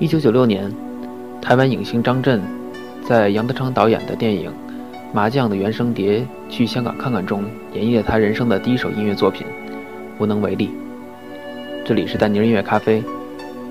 [0.00, 0.72] 一九九六年，
[1.42, 2.40] 台湾影星张震
[3.08, 4.48] 在杨德昌导演的电影
[5.12, 7.42] 《麻将》的原声碟《去香港看看》中
[7.74, 9.44] 演绎了他人生的第一首音乐作品
[10.22, 10.68] 《无能为力》。
[11.84, 13.02] 这里是丹尼音乐咖啡，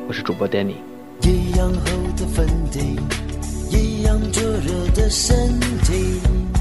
[0.05, 0.73] 我是主播 Danny。
[1.21, 3.00] 一样厚的粉底，
[3.71, 6.57] 一样灼热的身体。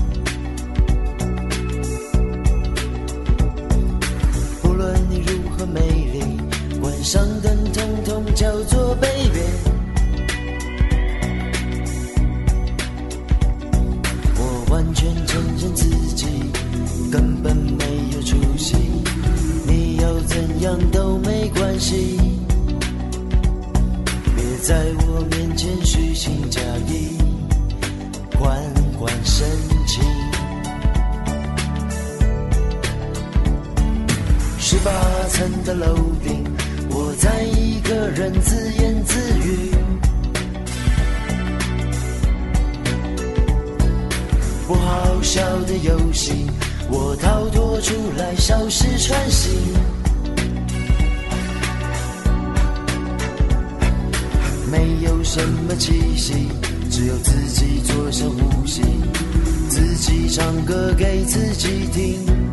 [8.37, 9.41] 叫做 baby。
[14.37, 16.27] 我完全承认自己
[17.11, 18.77] 根本没有出息，
[19.67, 22.21] 你要怎样都没关系。
[24.37, 27.17] 别在我面前虚情假意，
[28.39, 28.55] 缓
[28.99, 29.49] 缓深
[29.87, 30.05] 情。
[34.59, 34.93] 十八
[35.31, 36.45] 层的楼顶，
[36.99, 39.71] 我在一个人自言自语。
[44.67, 46.47] 不好笑的游戏，
[46.89, 49.59] 我逃脱出来，消失喘息。
[54.73, 56.49] 没有什么气息，
[56.91, 58.81] 只有自己做深呼吸，
[59.69, 62.46] 自己唱歌给自己听。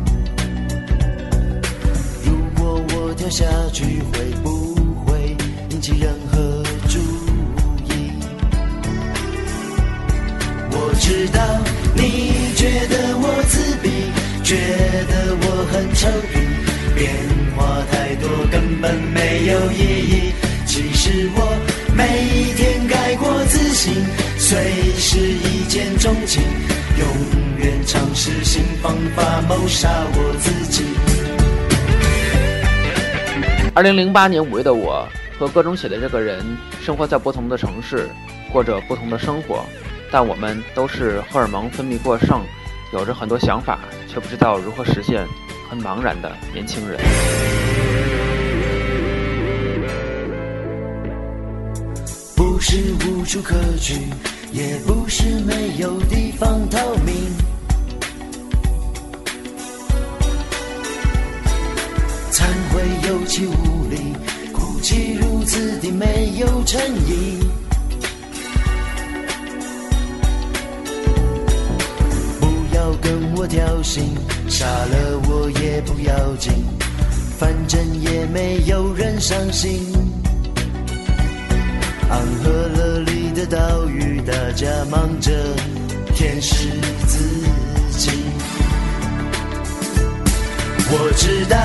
[3.24, 4.48] 果我跳下去，会不
[5.06, 5.34] 会
[5.70, 6.98] 引起任何注
[7.88, 8.12] 意？
[10.70, 11.40] 我知道
[11.94, 13.88] 你觉得我自闭，
[14.42, 14.56] 觉
[15.08, 16.38] 得我很臭屁，
[16.94, 17.14] 变
[17.56, 19.78] 化太多根本没有意
[20.10, 20.32] 义。
[20.66, 21.56] 其实我
[21.94, 24.04] 每天改过自新，
[24.36, 26.42] 随时一见钟情，
[26.98, 27.06] 永
[27.58, 30.84] 远尝试新方法谋杀我自己。
[33.76, 35.04] 二零零八年五月的我
[35.36, 36.46] 和歌中写的这个人
[36.80, 38.08] 生活在不同的城市，
[38.52, 39.66] 过着不同的生活，
[40.12, 42.40] 但我们都是荷尔蒙分泌过剩，
[42.92, 45.26] 有着很多想法，却不知道如何实现，
[45.68, 47.00] 很茫然的年轻人。
[52.36, 52.76] 不是
[53.08, 53.94] 无处可去，
[54.52, 57.53] 也不是没有地方逃命。
[62.44, 64.12] 忏悔有气无力，
[64.52, 67.40] 哭泣如此的没有诚意。
[72.38, 74.02] 不要跟我挑衅，
[74.46, 76.52] 杀了我也不要紧，
[77.38, 79.80] 反正也没有人伤心。
[82.10, 85.32] 安和乐里的岛屿，大家忙着
[86.14, 86.68] 舔舐
[87.06, 87.18] 自
[87.96, 88.33] 己。
[90.90, 91.56] 我知道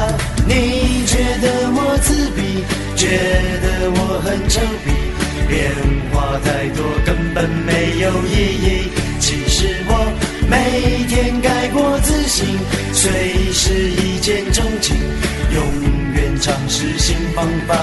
[0.48, 2.64] 你觉得我自闭，
[2.96, 3.08] 觉
[3.62, 4.92] 得我很臭屁，
[5.48, 5.72] 变
[6.12, 8.90] 化太多根本没有意义。
[9.20, 9.92] 其实我
[10.48, 12.58] 每天改过自新，
[12.94, 14.96] 随时一见钟情，
[15.54, 15.62] 永
[16.14, 17.76] 远尝试新方法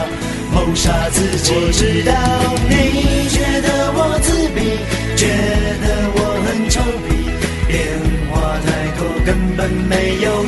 [0.52, 1.52] 谋杀自己。
[1.54, 2.12] 我知道
[2.68, 3.15] 你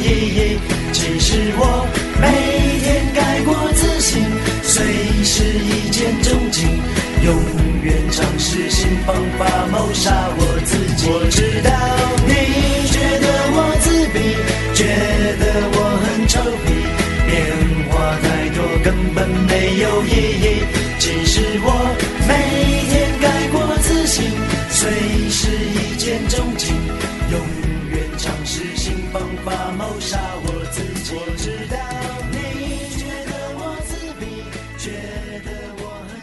[0.00, 0.58] 意义。
[0.92, 1.86] 其实我
[2.20, 2.26] 每
[2.80, 4.22] 天改过自新，
[4.62, 4.84] 随
[5.24, 6.68] 时一见钟情，
[7.24, 7.34] 永
[7.82, 11.08] 远尝试新方法谋杀我自己。
[11.10, 11.70] 我知道
[12.26, 12.32] 你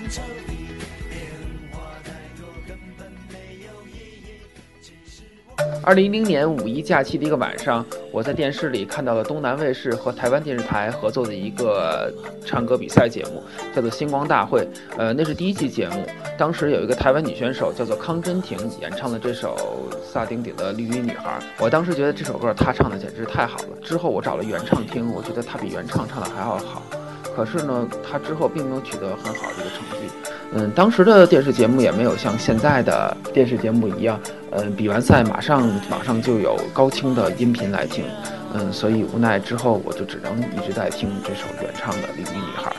[0.06, 0.68] 我很臭屁，
[1.10, 1.20] 变
[1.72, 4.38] 化太多根本没有意义。
[4.80, 5.82] 其实我。
[5.84, 12.14] 二零一零年五一假期的一个晚上，我在电视里看到了东南卫视和台湾电视台合作的一个
[12.46, 13.42] 唱歌比赛节目，
[13.76, 14.62] 叫做《星光大会》。
[14.96, 16.06] 呃，那是第一期节目，
[16.38, 21.40] 当时有一个台湾女选手叫做康真婷演唱的这首萨顶顶的《绿衣女孩》。
[21.58, 23.78] 我当时觉得这首歌她唱的简直太好了。
[23.82, 26.84] 之后我找了原唱听，我觉得她比原唱唱的还要好。
[27.36, 30.10] 可是呢，他之后并没有取得很好的一个成绩。
[30.54, 34.20] 嗯，当时的电视节目也没有像现在的电视节目一样，
[34.52, 38.06] 嗯，比完赛马上马上就有高清的音频来听，
[38.54, 42.74] 嗯，所以无奈之后我就只能一直在听这首原唱的《黎明女孩》。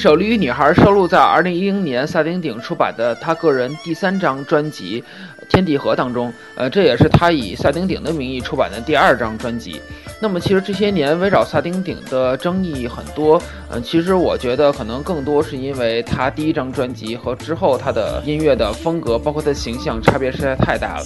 [0.00, 5.02] 首《绿衣女孩》收录在2010年萨顶顶出版的他个人第三张专辑
[5.50, 6.32] 《天地合》当中。
[6.54, 9.78] 呃，这也是他以萨顶顶的名义出版的第二张专辑。
[10.18, 13.40] 那么，其实这些年围绕萨顶顶的争议很多。
[13.70, 21.04] 嗯，其实我觉得可能更多是因为他第一张专辑和之后他的音乐的风格，包括他的形象差别实在太大了。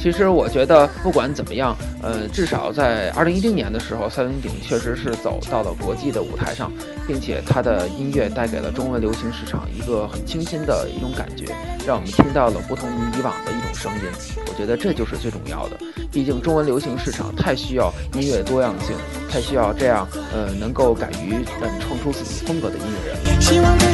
[0.00, 6.72] 其实我觉得不管怎么样，呃，至少在二零一零年的时候，萨顶顶确实是走到了国际的舞台上，
[7.06, 11.44] 并且他的音乐带给了中文流行市场一个很清新的一种感觉，
[11.86, 14.00] 让我们听到了不同于以往的一种声音。
[14.46, 15.78] 我觉得这就是最重要的，
[16.10, 18.96] 毕竟中文流行市场太需要音乐多样性，
[19.30, 23.40] 太需要这样呃能够敢于嗯创出自己风格的音乐人。
[23.42, 23.84] 希望的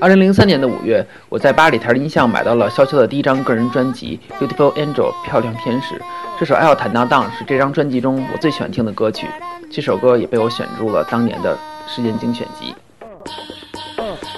[0.00, 6.00] 二零零三年的五月，我在巴黎台音像买到了潇潇的第一张个人专辑《Beautiful Angel》漂亮天使。
[6.38, 9.26] 这首《爱要坦荡荡》是这张专辑中我最喜欢听的歌曲，
[9.72, 12.72] 这首歌也被我选入了当年的世界精选集。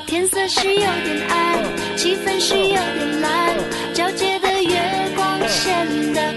[0.07, 1.59] 天色是有点暗，
[1.95, 3.55] 气氛是有点蓝，
[3.93, 4.81] 皎洁的月
[5.14, 6.33] 光显得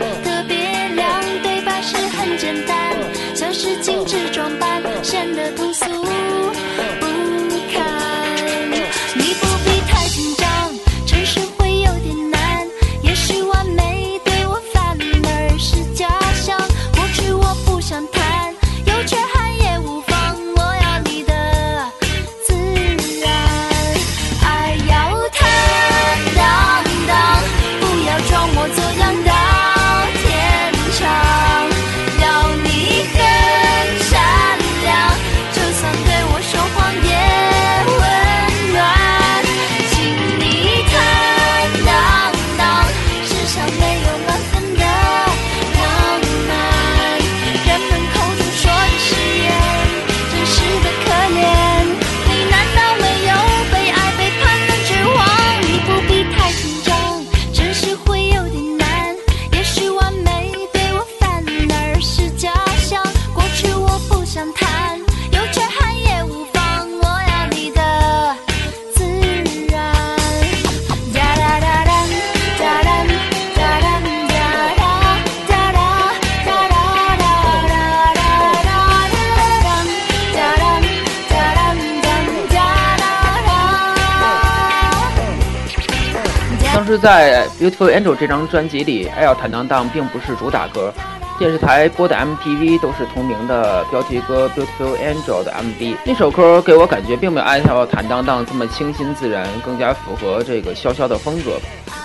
[86.97, 90.93] 在《Beautiful Angel》这张专辑里，《爱要坦荡荡》并不是主打歌，
[91.39, 95.97] 电视台播的 MTV 都是同名的标题歌《Beautiful Angel》的 MV。
[96.05, 101.57] 那首歌给我感觉并没有《爱要坦荡荡》这么清新自然，更加符合这个潇潇的风格。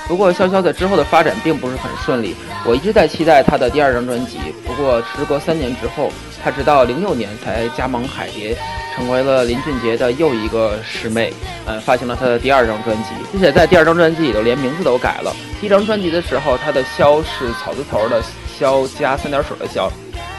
[0.08, 2.34] 不过，潇潇在之后的发展并不是很顺利，
[2.64, 4.38] 我一直在期待他的第二张专辑。
[4.66, 6.10] 不过，时隔三年之后，
[6.42, 8.56] 他直到零六年才加盟海蝶，
[8.96, 11.30] 成为了林俊杰的又一个师妹，
[11.66, 15.30] 呃，发行了他的第二张专辑，并且在第二张专辑里头连名字都改了。
[15.60, 18.22] 第一张专辑的时候，他的潇是草字头的
[18.58, 19.90] 潇加三点水的潇，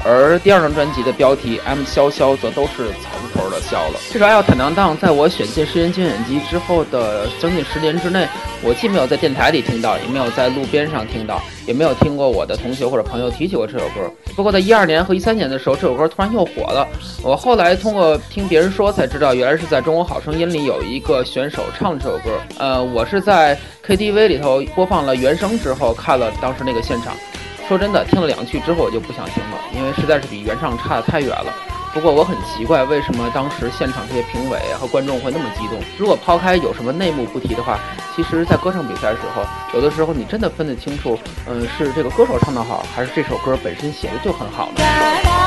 [0.05, 3.99] 而第二张专辑的标题《M 潇潇》则都是草字头的“潇”了。
[4.11, 8.27] 这首《爱要坦荡荡》在我选进试音经典集之后的将近十年之内，
[8.63, 14.09] 我既没有在电台里听到，也没有在路边上听到，也没有听过我的同学或者朋友提起过这首歌。
[14.35, 16.87] 不过在一二年和一三年的时候，这首歌突然又火了。
[17.21, 22.31] 我后来通过听别人说才知道，原来是在中国好声音里有一个选手唱这首歌。
[22.57, 27.13] 呃，我是在 KTV 里头播放了原声之后看了当时那个现场。
[27.69, 31.53] 说真的，听了两句之后我就不想听了，因为实在是比原唱差得太远了。
[31.93, 35.79] 不过我很奇怪，为什么当时现场这些评委和观众会那么激动？
[35.95, 37.77] 如果抛开有什么内幕不提的话，
[38.15, 39.43] 其实，在歌唱比赛的时候，
[39.75, 45.38] 有的时候你真的分得清楚，嗯，是这个歌手唱得好，还是这首歌本身写的就很好呢？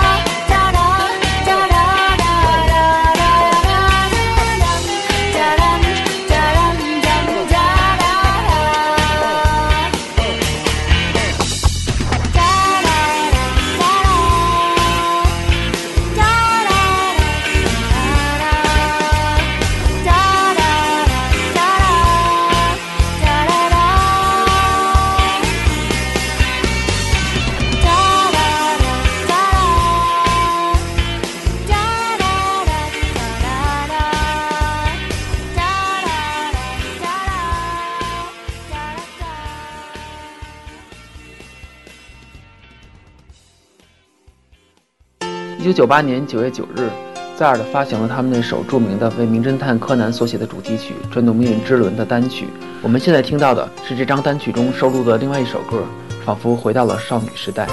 [45.72, 46.90] 九九八年九月九日，
[47.34, 52.46] 在尔的发行了他们那首著名的为《名侦探柯南》所写的主题曲《转动命运之轮》的单曲。
[52.82, 55.82] 我们现在听到的是这张单曲中收录的另外一首歌，
[56.26, 57.66] 仿佛回到了少女时代。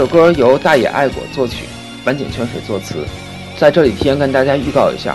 [0.00, 1.66] 这首歌由大野爱果作曲，
[2.06, 3.04] 坂井泉水作词。
[3.58, 5.14] 在这里提前跟大家预告一下，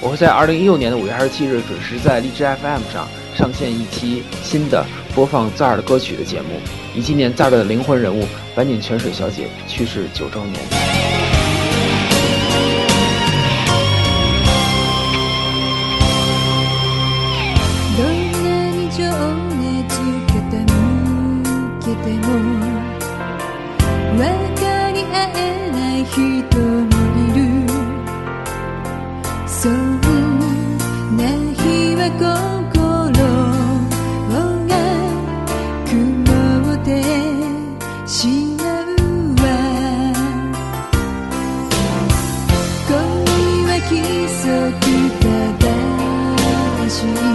[0.00, 4.82] 我会在二零一六年的五月二十七日准时在荔枝 FM 上上线一期新的
[5.14, 6.58] 播放 Zara 的歌曲的节目，
[6.94, 8.26] 以纪念 Zara 的灵魂人物
[8.56, 10.93] 坂井泉水小姐去世九周年。
[44.44, 44.50] き
[45.20, 47.33] 正しい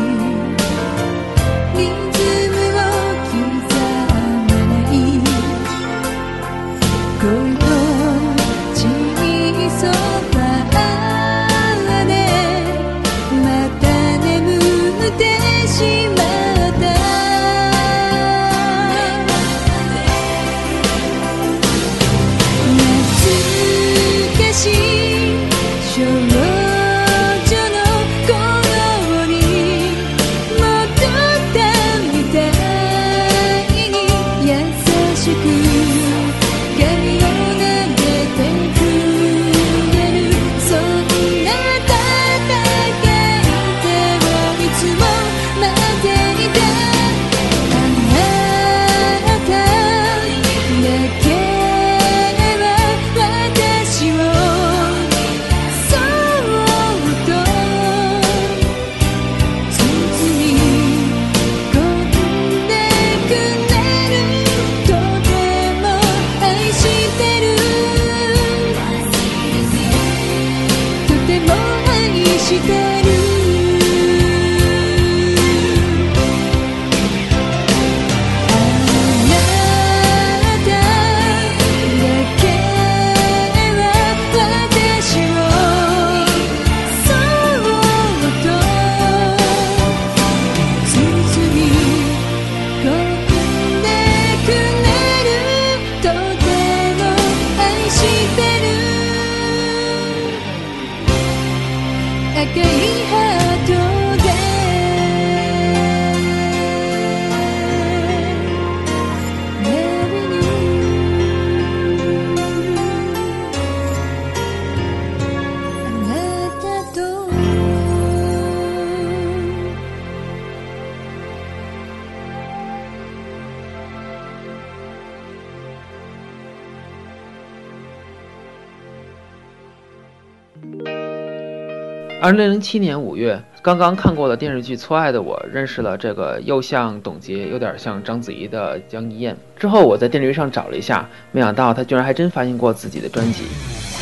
[132.22, 139.38] 二零零七年五月，刚刚看过了电视剧《错爱的我》，认识了这个又像董洁，有点像章子怡的江一燕。
[139.56, 143.46] 之后我在电视剧上找了一下，没想到她居然还真发行过自己的专辑。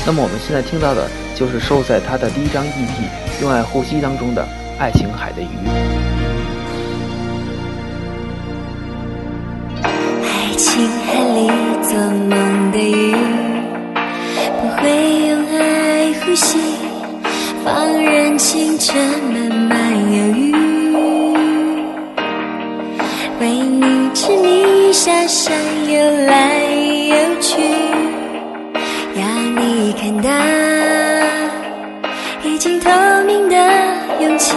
[0.04, 4.42] 那么我们现在听到的就是收在她的第一张 EP《用爱呼吸》当中的
[4.80, 5.46] 《爱情海的鱼》。
[10.24, 11.52] 爱情海里
[11.84, 13.14] 做梦的鱼，
[14.60, 16.77] 不会用爱呼吸。
[17.68, 18.98] 放任青春
[19.34, 20.54] 慢慢忧郁，
[23.42, 25.54] 为你痴迷下山
[25.86, 26.64] 游来
[27.10, 27.62] 游去，
[29.16, 29.22] 要
[29.60, 30.30] 你看到
[32.46, 32.90] 已经透
[33.26, 33.56] 明的
[34.22, 34.56] 勇气，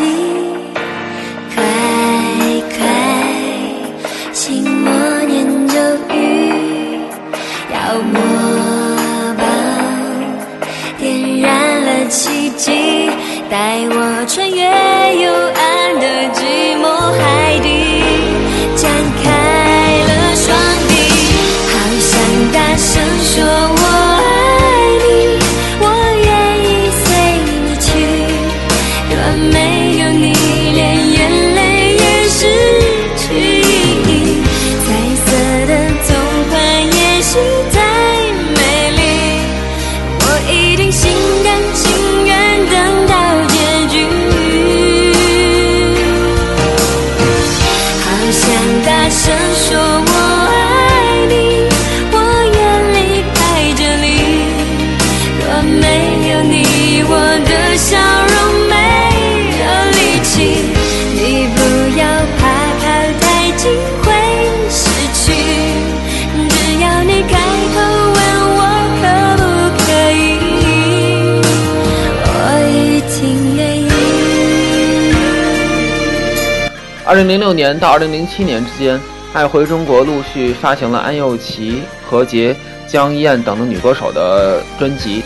[77.10, 78.96] 二零零六年到二零零七年之间，
[79.32, 82.54] 爱回中国陆续发行了安又琪、何洁、
[82.86, 85.20] 江一燕等等女歌手的专辑。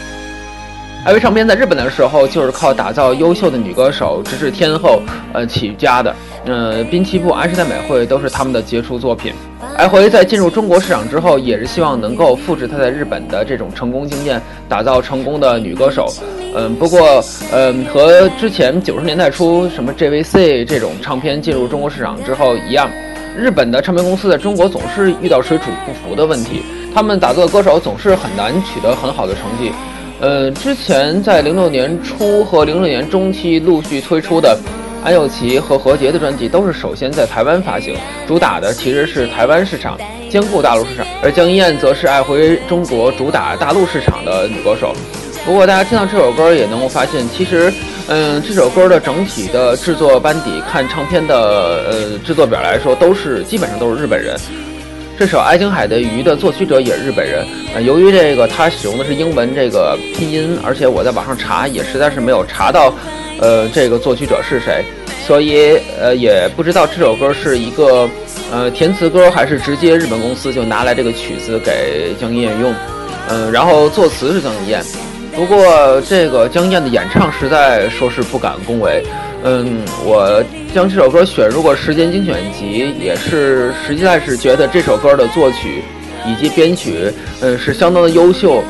[1.04, 5.02] 爱回唱片在日本的时候，就是靠打造优秀的女歌手、直至天后，
[5.34, 6.16] 呃起家的。
[6.46, 9.34] 呃，滨崎步、安室奈美惠都是他们的杰出作品。
[9.76, 16.10] 爱回在进入中国市场之后，也是希望能够复制他在日本的这种成功经验，打造成功的女歌手。
[16.56, 22.88] 嗯，不过，嗯，和之前九十年代初什么 JVC 这种唱片进入中国市场之后一样，
[23.36, 26.62] 日本的唱片公司在中国总是遇到水土不服的问题，
[26.94, 29.72] 他们打造的歌手总是很难取得很好的成绩。
[30.20, 34.56] 呃，之前在零六年初和零六年中期陆续推出的
[35.02, 37.96] 安又琪和何洁的专辑，都是首先在台湾发行，
[38.28, 39.98] 主打的其实是台湾市场，
[40.30, 44.94] 兼顾大陆市场；而江一燕则是爱回中国，主打大陆市场的女歌手。
[45.44, 47.70] 不过大家听到这首歌也能够发现，其实，
[48.08, 54.34] 嗯，这首歌的整体的制作班底，看唱片的呃制作表来说，都是基本上都是日本人。
[55.18, 57.46] 这首《爱琴海的鱼》的作曲者也是日本人。
[57.74, 62.92] 呃，由于这个他使用的是英文这个拼音，而且我在网上查也实在是没有查到，
[63.38, 64.82] 呃，这个作曲者是谁，
[65.26, 68.08] 所以呃也不知道这首歌是一个
[68.50, 72.74] 呃填词歌，还是直接日本公司就拿来这个曲子给江一燕用。
[73.28, 74.82] 嗯、然后作词是江一燕。
[75.34, 79.04] 不过这个江一燕的演唱实在说是不敢恭维。
[79.42, 80.42] 嗯，我
[80.74, 85.82] 将这首歌选入过时间精选集，也是实在是觉得这首歌的作曲
[86.26, 88.62] 以及编曲，嗯，是相当的优秀。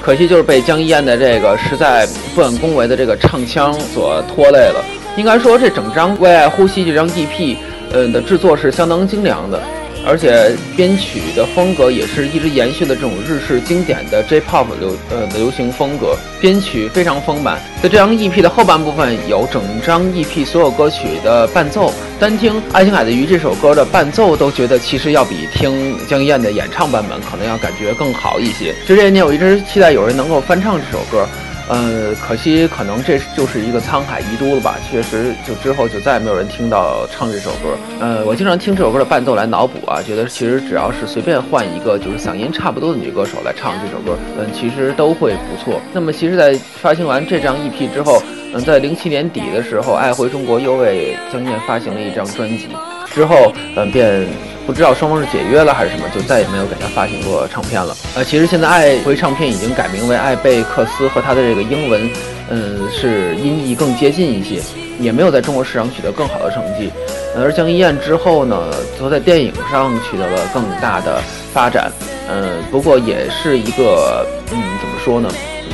[0.00, 4.84] 可惜就是被江一燕的这个实在不敢恭维的这个唱腔所拖累了。
[5.16, 7.56] 应该说，这整张《为爱呼吸》这张 EP，
[7.92, 9.60] 嗯的制作是相当精良的。
[10.04, 17.60] 而且编曲的风格也是一直延续的这种日式经典的 J-pop 流呃流行风格，编曲非常丰满。
[17.82, 28.74] 在这张 EP 的后半部分有整张 EP 所有歌曲的伴奏，单听《爱琴海的鱼》这首歌的伴奏都觉得其实要比听江一燕的演唱版本可能要感觉更好一些。
[28.86, 31.26] 就这些年我一直期待有人能够翻唱这首歌。
[31.68, 34.76] 呃，可惜可能这就是一个沧海遗珠了吧。
[34.90, 37.76] 确实，就之后就再也没有人听到唱这首歌。
[38.00, 45.80] 呃，我经常听这首歌的伴奏来脑补啊，觉得其实只要是随便换一个就是嗓音差不多的女歌手来唱这首歌，嗯，其实都会不错。
[45.92, 48.22] 那么，其实，在发行完这张 EP 之后，
[48.52, 52.68] 嗯，在零七年底的时候，爱回中国又为江燕发行了一张专辑，
[53.12, 54.26] 之后，嗯，便。
[54.64, 57.96] 不知道双方是解约了还是什么，就再也没有给他发行过唱片了。
[58.14, 62.08] 呃，其实现在爱回唱片已经改名为艾贝克斯，和他的这个英文，
[62.48, 64.62] 嗯，是音译更接近一些，
[65.00, 66.92] 也没有在中国市场取得更好的成绩。
[67.36, 71.20] 而江一燕之后呢，则在电影上取得了更大的
[71.52, 71.90] 发展。
[72.30, 75.28] 嗯，不过也是一个，嗯，怎么说呢？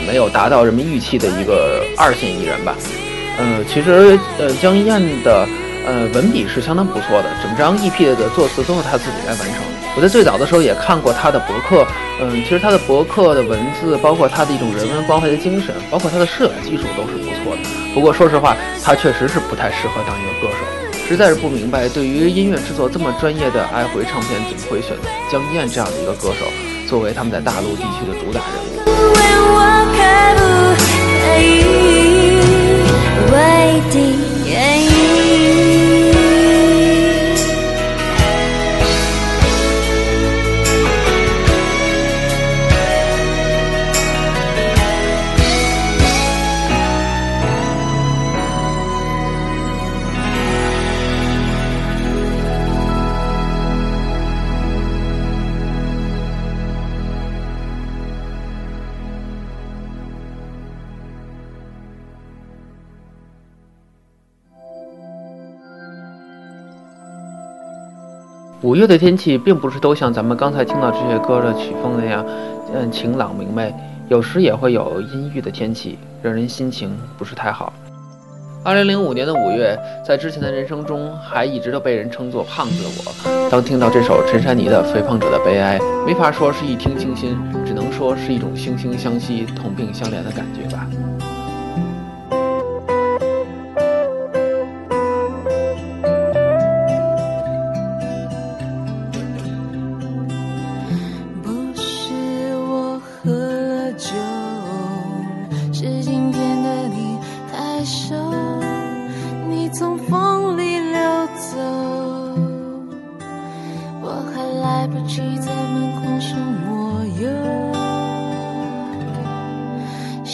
[0.07, 2.75] 没有达到人们预期的一个二线艺人吧。
[3.39, 5.47] 呃，其实呃江一燕的
[5.89, 9.57] 呃文笔是相当不错的，整张 EP 的作词都是他自己来完成。
[9.97, 11.87] 我在最早的时候也看过他的博客，
[12.21, 17.63] 嗯，其实他的博客的文字，包括他的一种人文关怀的精神，包括他的摄影技术都是不错的。
[17.95, 20.59] 不过说实话，他确实是不太适合当一个歌手，
[21.09, 24.95] 实在是不明白，对于音乐制作这么专业的爱回唱片，怎么会选
[25.33, 26.45] 江一燕这样的一个歌手
[26.87, 28.89] 作为他们在大陆地区的主打人物？
[68.63, 72.27] 五月的天气并不是都像咱们刚才听到这些歌的曲风那样，
[72.75, 73.73] 嗯，晴朗明媚，
[74.09, 77.73] 有时也会有阴郁的天气，让人心情不是太好。
[78.65, 90.85] 二零零五年的五月，在之前的人生中还一直都被人称作胖子的我，当听到这首陈珊妮的《肥胖者的悲哀》，没法说是一听倾心，只能说是一种惺惺相惜、同病相怜的感觉吧。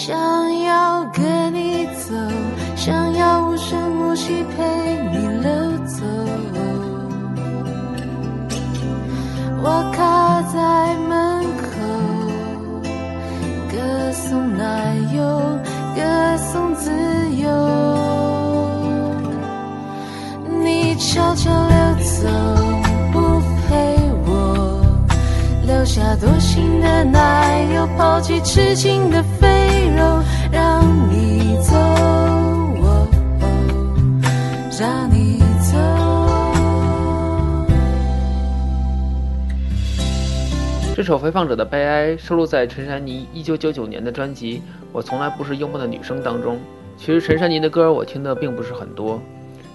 [0.06, 0.14] 想
[0.64, 2.14] 要跟你走，
[2.76, 4.62] 想要无声无息陪
[5.10, 5.50] 你溜
[5.86, 6.04] 走。
[9.62, 11.64] 我卡在门口，
[13.72, 15.24] 歌颂奶油，
[15.96, 16.02] 歌
[16.36, 16.90] 颂自
[17.40, 17.48] 由。
[20.62, 22.28] 你悄悄溜走，
[23.10, 24.84] 不陪我，
[25.66, 29.24] 留下多情的奶油，抛弃痴情的
[29.84, 30.02] 肥肉，
[30.50, 33.06] 让你走，哦
[34.80, 35.76] 让你走。
[40.96, 44.58] 这首《肥胖者的悲哀》收录在陈珊妮1999年的专辑
[44.90, 46.58] 《我从来不是幽默的女生》当中。
[46.96, 49.20] 其实陈珊妮的歌我听的并不是很多，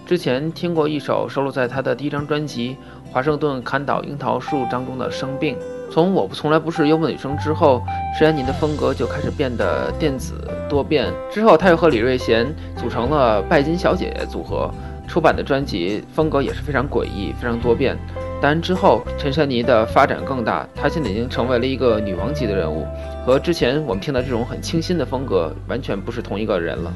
[0.08, 2.76] 之前听过一首收录在她的第一张专辑
[3.14, 5.56] 《华盛顿砍倒樱桃树》当中的《生病》。
[5.92, 7.82] 从我从来不是幽默女生之后，
[8.18, 10.36] 陈珊妮的风格就开始变得电子
[10.70, 11.12] 多变。
[11.32, 12.48] 之后，她又和李瑞贤
[12.78, 14.72] 组成了拜金小姐姐组合，
[15.08, 17.98] 出版的专辑风格也是非常诡异、非常多变。
[18.40, 22.86] 当然之后，陈珊妮的发展更大，她现在已经成为了一个女王级的人物，
[23.26, 26.94] 和之前我们听到这种很清新的风格完全不是同一个人了。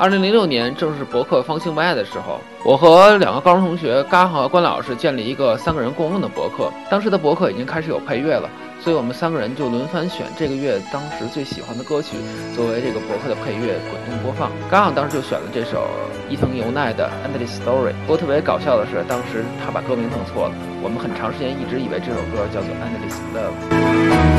[0.00, 6.72] 二零零六年正是博客方兴未艾的时候，我和两个高中同学嘎和关老师建立一个三个人共用的博客。
[6.90, 8.48] 当时的博客已经开始有配乐了，
[8.80, 12.16] 所以我们三个人就轮番选这个月当时最喜欢的歌曲
[12.56, 14.50] 作为这个博客的配乐滚动播放。
[14.70, 15.86] 嘎好当时就选了这首
[16.30, 17.90] 伊藤由奈的《Endless Story》。
[18.06, 24.38] 不过特别搞笑的是，当时他把歌名弄错了，我们很长时间一直以为这首歌叫做《Endless Love》。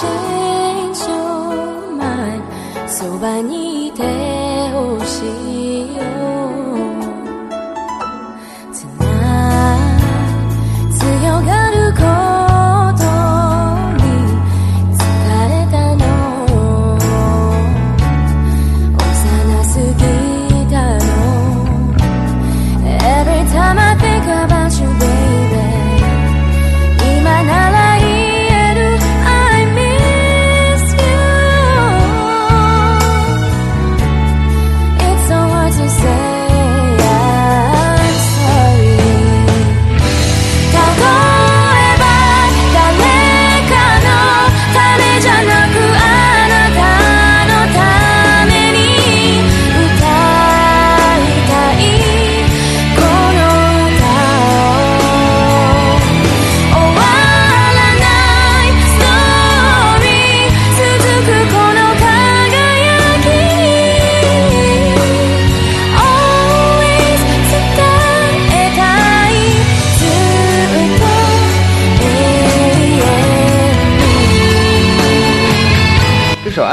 [0.00, 2.42] Change your mind
[2.88, 4.02] そばにいて
[4.72, 6.19] ほしいよ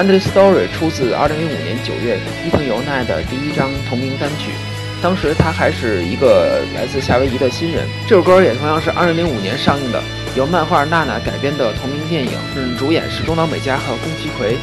[0.10, 4.52] 《Endless Story》出自2005年9月伊藤由奈的第一张同名单曲，
[5.04, 7.86] 当时他还是一个来自夏威夷的新人。
[8.08, 10.02] 这首歌也同样是2005年上映的，
[10.38, 14.56] 由漫画《娜娜》改编的同名电影，嗯，主演是中岛美嘉和宫崎葵。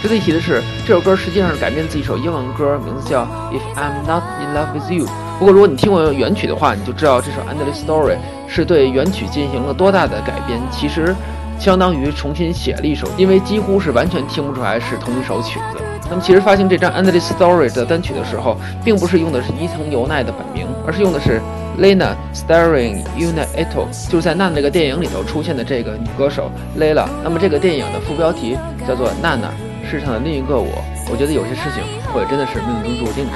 [0.00, 5.06] 值得一提的是，这首歌实际上是改编自一首英文歌，名字叫《If I'm Not in Love with You》。
[5.40, 8.14] 不过，如果你听过原曲的话，你就知道这首《Endless Story》
[8.46, 10.60] 是对原曲进行了多大的改编。
[10.70, 11.12] 其实，
[11.58, 15.78] 相当于重新写了一首，因为几乎是完全听不出来是同一首曲子。
[16.08, 21.40] 那么其实发行这张《Endless Story》的单曲的时候，并不是用的是伊藤由奈的本名，而是用的是
[21.80, 27.06] Lena Starring Unito，就是在《娜娜》这个电影里头出现的这个女歌手 Lena。
[27.24, 29.50] 那么这个电影的副标题叫做《娜娜：
[29.90, 30.68] 世上的另一个我》。
[31.10, 33.32] 我觉得有些事情会真的是命中注定的。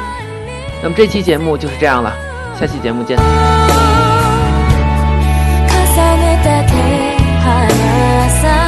[0.83, 2.15] 那么这期节目就是这样了，
[2.59, 3.19] 下期节目见。
[8.31, 8.60] さ